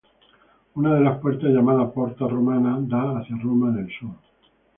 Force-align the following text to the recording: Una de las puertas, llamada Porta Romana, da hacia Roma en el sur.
Una 0.73 0.95
de 0.95 0.99
las 1.01 1.19
puertas, 1.19 1.51
llamada 1.51 1.93
Porta 1.93 2.27
Romana, 2.27 2.75
da 2.81 3.19
hacia 3.19 3.35
Roma 3.37 3.69
en 3.69 3.77
el 3.85 3.91
sur. 3.99 4.09